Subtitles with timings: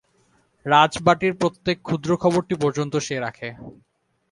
[0.65, 3.49] রাজবাটীর প্রত্যেক ক্ষুদ্র খবরটি পর্যন্ত সে রাখে।